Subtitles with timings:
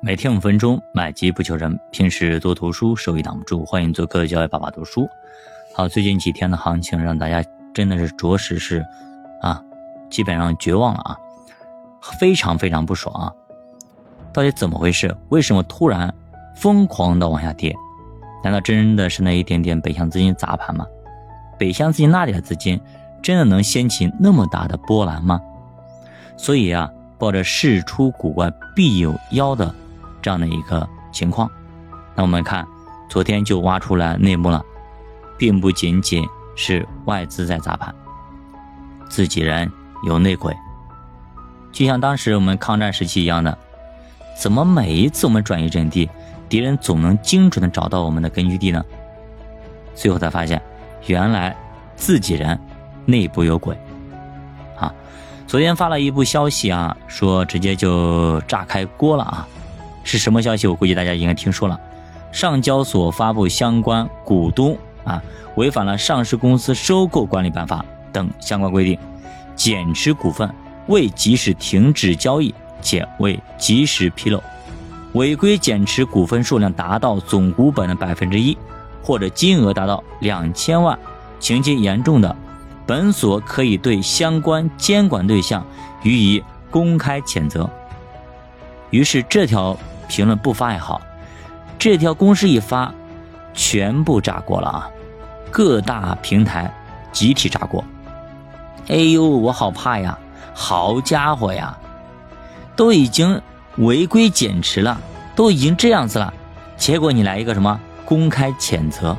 [0.00, 1.78] 每天五分钟，买机不求人。
[1.90, 3.64] 平时多读书，收益挡不住。
[3.64, 5.08] 欢迎做客教育爸爸读书。
[5.74, 7.42] 好，最近几天的行情让大家
[7.72, 8.84] 真的是着实是
[9.40, 9.60] 啊，
[10.10, 11.18] 基本上绝望了啊，
[12.18, 13.32] 非常非常不爽啊！
[14.34, 15.16] 到底怎么回事？
[15.30, 16.14] 为什么突然
[16.54, 17.74] 疯狂的往下跌？
[18.44, 20.86] 难道真的是那一点点北向资金砸盘吗？
[21.58, 22.78] 北向资金那点资金
[23.22, 25.40] 真的能掀起那么大的波澜吗？
[26.36, 29.74] 所以啊，抱着事出古怪必有妖的。
[30.26, 31.48] 这样的一个情况，
[32.16, 32.66] 那我们看，
[33.08, 34.60] 昨天就挖出来内幕了，
[35.38, 37.94] 并不仅仅是外资在砸盘，
[39.08, 39.70] 自己人
[40.02, 40.52] 有内鬼，
[41.70, 43.56] 就像当时我们抗战时期一样的，
[44.36, 46.10] 怎么每一次我们转移阵地，
[46.48, 48.84] 敌人总能精准的找到我们的根据地呢？
[49.94, 50.60] 最后才发现，
[51.06, 51.56] 原来
[51.94, 52.58] 自己人
[53.04, 53.78] 内部有鬼，
[54.76, 54.92] 啊，
[55.46, 59.46] 昨天发了一部消息啊，说直接就炸开锅了啊。
[60.06, 60.68] 是什么消息？
[60.68, 61.78] 我估计大家应该听说了，
[62.30, 65.20] 上交所发布相关股东啊
[65.56, 68.96] 违反了《上市公司收购管理办法》等相关规定，
[69.56, 70.48] 减持股份
[70.86, 74.40] 未及时停止交易且未及时披露，
[75.14, 78.56] 违规减持股份数量达到总股本的百分之一，
[79.02, 80.96] 或者金额达到两千万，
[81.40, 82.36] 情节严重的，
[82.86, 85.66] 本所可以对相关监管对象
[86.04, 87.68] 予以公开谴责。
[88.90, 89.76] 于是这条。
[90.08, 91.00] 评论不发也好，
[91.78, 92.92] 这条公示一发，
[93.54, 94.90] 全部炸锅了啊！
[95.50, 96.72] 各大平台
[97.12, 97.84] 集体炸锅。
[98.88, 100.18] 哎呦，我好怕呀！
[100.54, 101.76] 好家伙呀，
[102.74, 103.40] 都已经
[103.76, 104.98] 违规减持了，
[105.34, 106.32] 都已经这样子了，
[106.76, 109.16] 结果你来一个什么公开谴责，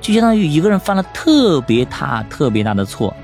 [0.00, 3.14] 就相当于一个人犯了特别大、特别大的错，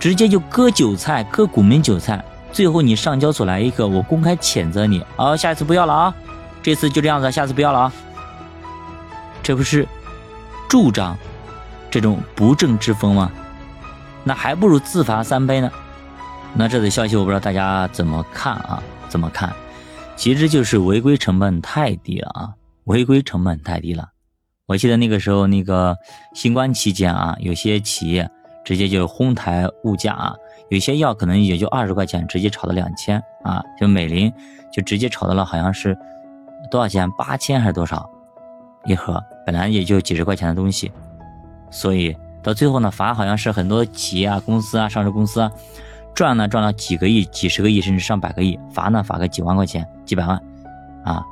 [0.00, 2.24] 直接就割韭菜，割股民韭菜。
[2.52, 6.14] 最后你上交所来一个，我公开谴责你，啊，下一次不要了啊，
[6.62, 7.92] 这次就这样子，下次不要了啊，
[9.42, 9.86] 这不是
[10.68, 11.16] 助长
[11.90, 13.30] 这种不正之风吗？
[14.24, 15.70] 那还不如自罚三杯呢。
[16.52, 18.82] 那这则消息我不知道大家怎么看啊？
[19.08, 19.52] 怎么看？
[20.16, 22.50] 其实就是违规成本太低了啊，
[22.84, 24.08] 违规成本太低了。
[24.66, 25.96] 我记得那个时候那个
[26.34, 28.30] 新冠期间啊，有些企业
[28.70, 30.32] 直接就哄抬物价啊。
[30.68, 33.60] 有些药可能也就二十块钱，直接炒到两千啊！
[33.80, 34.32] 就美林
[34.72, 35.98] 就直接炒到了好像是
[36.70, 37.10] 多少钱？
[37.18, 38.08] 八千还是多少
[38.84, 39.20] 一盒？
[39.44, 40.92] 本来也就几十块钱的东西，
[41.68, 45.50] 所以到最后呢，罚好像是很多企业啊、公司啊、上市公司啊
[46.14, 50.40] 赚呢赚了几个亿、几十个亿，甚至上百个亿，罚呢罚个几万块钱、几百万
[51.04, 51.26] 啊！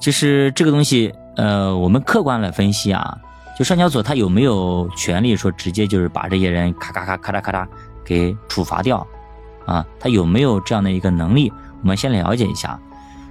[0.00, 3.18] 就是这个东西，呃，我们客观来分析啊，
[3.58, 7.66] 就上交所它有没有权利说直接就是把这些人咔咔咔咔嚓咔嚓？
[8.04, 9.06] 给处罚掉，
[9.64, 11.52] 啊，他有没有这样的一个能力？
[11.82, 12.76] 我们先了解一下。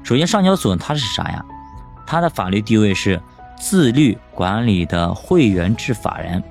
[0.01, 1.43] 首先，上交所它是啥呀？
[2.07, 3.21] 它的法律地位是
[3.59, 6.41] 自律管理的会员制法人，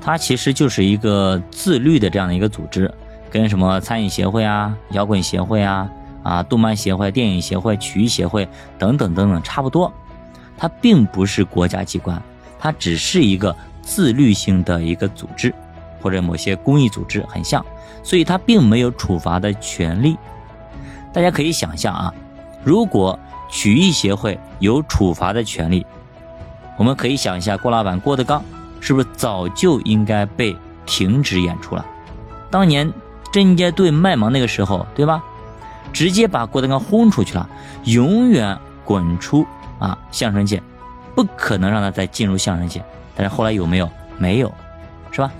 [0.00, 2.90] 它其实就是一个自律的这样的一个组织，
[3.30, 5.86] 跟什么餐饮协会啊、摇滚协会啊、
[6.22, 9.92] 啊动漫协会、电影协会、曲艺协会等等等等差不多。
[10.56, 12.20] 它并不是国家机关，
[12.58, 15.54] 它只是一个自律性的一个组织。
[16.00, 17.62] 或者某些公益组织很像，
[18.04, 20.16] 所以它并没有处罚的权利。
[21.12, 22.14] 大家可以想象啊，
[22.62, 23.18] 如果
[23.50, 25.84] 曲艺协会有处罚的权利，
[26.76, 28.40] 我们可以想一下，郭老板郭德纲
[28.80, 31.84] 是不是早就应该被停止演出了？
[32.48, 32.90] 当年
[33.32, 35.20] 贞洁队卖萌那个时候，对吧？
[35.92, 37.50] 直接把郭德纲轰出去了，
[37.86, 39.44] 永远滚出
[39.80, 40.62] 啊相声界，
[41.18, 42.80] 不可能让他再进入相声界。
[43.16, 43.90] 但是后来有没有？
[44.18, 44.54] 没有，
[45.10, 45.32] 是吧？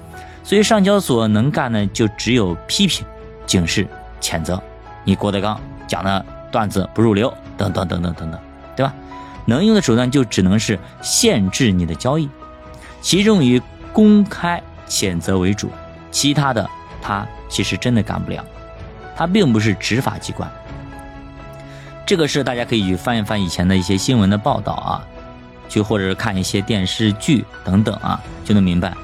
[0.42, 3.06] 所以上交所能干的就只有批评、
[3.46, 3.86] 警示、
[4.20, 4.60] 谴责，
[5.04, 8.40] 你郭德纲讲的段子不入流，等等等等等等，
[8.74, 8.92] 对吧？
[9.44, 12.28] 能用的手段就只能是限制你的交易，
[13.00, 13.62] 其中以
[13.92, 15.70] 公开谴责为主，
[16.10, 16.68] 其他的
[17.00, 18.44] 他其实真的干不了，
[19.16, 20.50] 他并不是执法机关。
[22.04, 25.06] 这个是大家可以去翻一翻以前的一些新闻的报道啊，
[25.68, 28.94] 就或者是看一些电视剧等等啊，就能明白。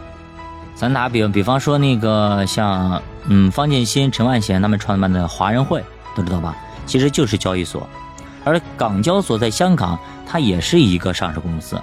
[0.75, 5.82] 咱打比方，比方说那个像，嗯，方建新、陈万贤他们创办的华人会，
[6.16, 6.56] 都知道吧？
[6.84, 7.88] 其实就是交易所，
[8.44, 11.81] 而港交所在香港，它也是一个上市公司。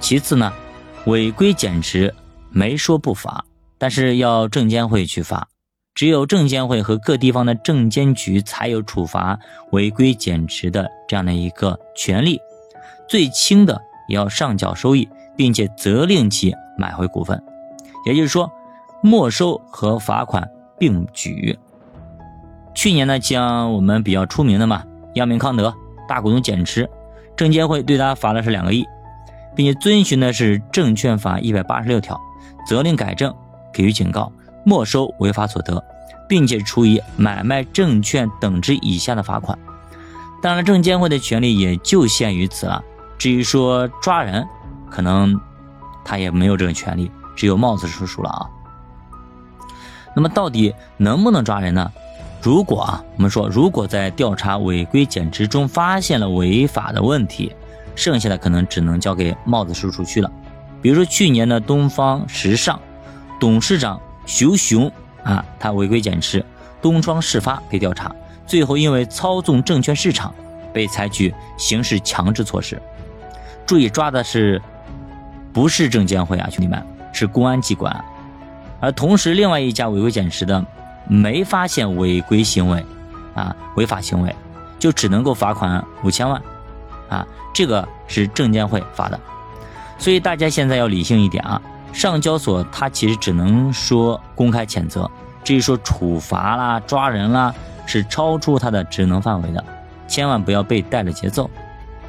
[0.00, 0.52] 其次呢，
[1.06, 2.12] 违规减持
[2.50, 3.44] 没说不罚，
[3.78, 5.48] 但是要证监会去罚，
[5.94, 9.38] 只有证监会和各地方的证监局才有处罚
[9.70, 12.40] 违规减持的这样的一个权利，
[13.08, 13.80] 最轻的
[14.10, 17.42] 也要上缴收益，并且责令其买回股份。
[18.04, 18.50] 也就是说，
[19.02, 21.58] 没收和罚款并举。
[22.74, 24.82] 去年呢，将我们比较出名的嘛，
[25.14, 25.74] 药明康德
[26.08, 26.88] 大股东减持，
[27.36, 28.84] 证监会对他罚的是两个亿，
[29.54, 32.20] 并且遵循的是证券法一百八十六条，
[32.66, 33.34] 责令改正，
[33.72, 34.32] 给予警告，
[34.64, 35.82] 没收违法所得，
[36.28, 39.58] 并且处以买卖证券等值以下的罚款。
[40.42, 42.82] 当然，证监会的权利也就限于此了。
[43.20, 44.48] 至于说抓人，
[44.90, 45.38] 可能
[46.02, 48.48] 他也没有这个权利，只有帽子叔叔了啊。
[50.16, 51.92] 那么到底能不能抓人呢？
[52.40, 57.54] 如果啊，我们说如果在调查违规减持中发现了违法的问题，
[57.94, 60.32] 剩下的可能只能交给帽子叔叔去了。
[60.80, 62.80] 比如说去年的东方时尚
[63.38, 64.90] 董事长熊熊
[65.24, 66.42] 啊，他违规减持，
[66.80, 68.10] 东窗事发被调查。
[68.46, 70.34] 最后，因为操纵证券市场，
[70.72, 72.80] 被采取刑事强制措施。
[73.70, 74.60] 注意，抓的是
[75.52, 78.04] 不是证监会啊，兄弟们，是公安机关。
[78.80, 80.66] 而同时，另外一家违规减持的
[81.06, 82.84] 没发现违规行为，
[83.32, 84.34] 啊，违法行为，
[84.80, 86.42] 就只能够罚款五千万，
[87.08, 87.24] 啊，
[87.54, 89.20] 这个是证监会罚的。
[89.98, 91.62] 所以大家现在要理性一点啊，
[91.92, 95.08] 上交所它其实只能说公开谴责，
[95.44, 97.54] 至于说处罚啦、抓人啦。
[97.86, 99.64] 是超出它的职能范围的，
[100.08, 101.48] 千万不要被带了节奏。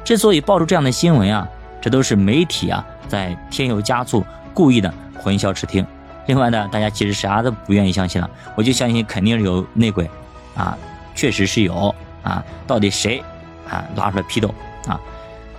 [0.04, 1.46] 之所以爆出这样的新闻啊，
[1.80, 5.86] 这都是媒体啊在添油加醋，故意的混淆视听。
[6.26, 10.08] 另外呢，大家其实啥都不愿意相信了，我就相信肯定是有内鬼
[10.54, 10.76] 啊，
[11.14, 12.44] 确实是有啊。
[12.66, 13.22] 到底谁
[13.68, 14.52] 啊拉出来批斗
[14.86, 15.00] 啊？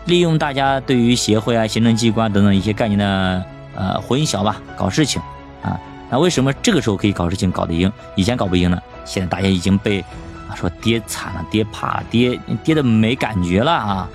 [0.05, 3.43] 利用大家对于协会啊、行政机关等等一些概念的
[3.75, 5.21] 呃混淆吧，搞事情
[5.61, 5.79] 啊。
[6.09, 8.77] 那为什么这个时候可以搞事情搞得赢，以前搞不赢呢？
[9.05, 10.01] 现在大家已经被
[10.49, 14.09] 啊说跌惨了，跌怕了，跌跌的没感觉了啊！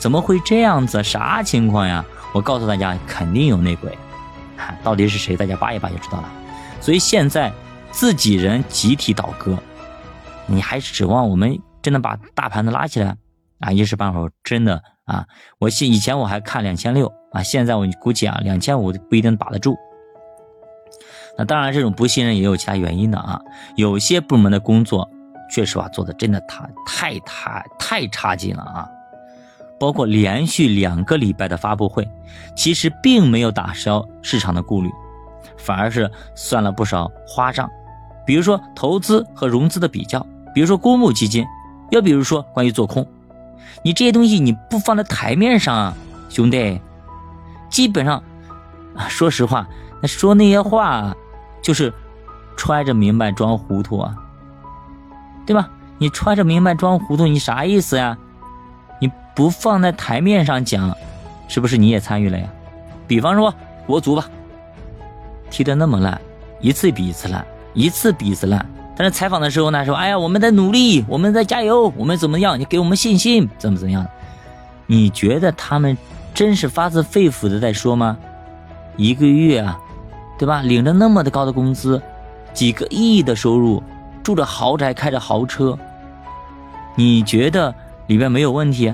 [0.00, 1.04] 怎么会这样子？
[1.04, 2.02] 啥情况呀？
[2.32, 3.92] 我告诉大家，肯定有内鬼，
[4.56, 5.36] 啊，到底是谁？
[5.36, 6.32] 大家扒一扒就知道了。
[6.80, 7.52] 所以现在
[7.90, 9.58] 自己人集体倒戈，
[10.46, 13.14] 你还指望我们真的把大盘子拉起来
[13.58, 13.70] 啊？
[13.70, 15.26] 一时半会儿真的啊！
[15.58, 19.76] 我现以前我还看两千六啊，现在我估计啊，两千五不一定把得住。
[21.36, 23.38] 那当然，这种不信任也有其他原因的啊。
[23.76, 25.06] 有些部门的工作，
[25.50, 28.88] 确实啊做的真的太太太太差劲了啊。
[29.80, 32.06] 包括连续两个礼拜的发布会，
[32.54, 34.90] 其实并没有打消市场的顾虑，
[35.56, 37.68] 反而是算了不少花账。
[38.26, 40.24] 比如说投资和融资的比较，
[40.54, 41.46] 比如说公募基金，
[41.90, 43.04] 又比如说关于做空，
[43.82, 45.96] 你这些东西你不放在台面上啊，
[46.28, 46.78] 兄弟，
[47.70, 48.22] 基本上
[48.94, 49.66] 啊，说实话，
[50.02, 51.16] 那说那些话。
[51.62, 51.92] 就是
[52.56, 54.16] 揣着明白装糊涂啊，
[55.44, 55.68] 对吧？
[55.98, 58.16] 你揣着明白装糊涂，你啥意思呀？
[59.34, 60.96] 不放在台面上讲，
[61.48, 62.46] 是不是你也参与了呀？
[63.06, 63.54] 比方说
[63.86, 64.26] 国足吧，
[65.50, 66.20] 踢得那么烂，
[66.60, 67.44] 一次比一次烂，
[67.74, 68.64] 一次比一次烂。
[68.96, 72.60] 但是采访的时候呢，说：“哎呀，我们在努力，我们在加油，我们怎么样？
[72.60, 74.06] 你给我们信心，怎么怎么样？”
[74.86, 75.96] 你觉得他们
[76.34, 78.18] 真是发自肺腑的在说吗？
[78.96, 79.80] 一个月啊！
[80.38, 80.60] 对吧？
[80.62, 82.02] 领着那么的高的工资，
[82.52, 83.82] 几个亿的收入，
[84.22, 85.78] 住着豪宅，开着豪车，
[86.94, 87.74] 你觉得
[88.06, 88.92] 里边没有问题？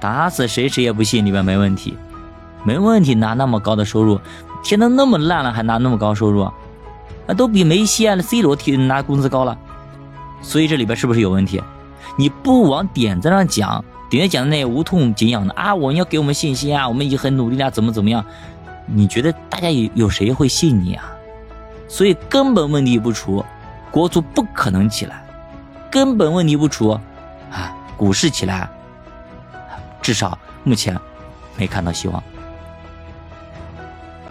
[0.00, 1.96] 打死谁谁也不信里边没问题，
[2.64, 3.14] 没问题。
[3.14, 4.18] 拿那么高的收入，
[4.62, 6.50] 踢得那么烂了，还拿那么高收入，
[7.26, 9.56] 那都比梅西啊、C 罗踢拿工资高了。
[10.40, 11.62] 所以这里边是不是有问题？
[12.16, 18.24] 你不往点子上讲，点子讲的那些无痛敬仰的啊，我们要给我们信心啊，我们已经很努力了，怎么怎么样？
[18.86, 21.12] 你觉得大家有有谁会信你啊？
[21.86, 23.44] 所以根本问题不除，
[23.90, 25.22] 国足不可能起来，
[25.90, 26.90] 根本问题不除，
[27.50, 28.68] 啊，股市起来，
[30.02, 30.98] 至少目前
[31.56, 32.22] 没看到希望。